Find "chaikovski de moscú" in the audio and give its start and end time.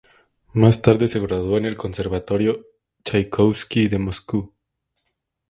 3.05-4.55